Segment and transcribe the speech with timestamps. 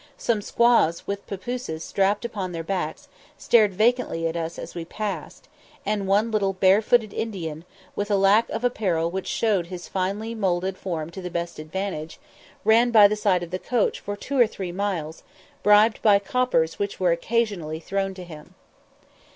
[0.17, 3.07] Some squaws, with papooses strapped upon their backs,
[3.37, 5.47] stared vacantly at us as we passed,
[5.85, 10.75] and one little barefooted Indian, with a lack of apparel which showed his finely moulded
[10.75, 12.19] form to the best advantage,
[12.65, 15.21] ran by the side of the coach for two or three miles,
[15.61, 18.55] bribed by coppers which were occasionally thrown to him.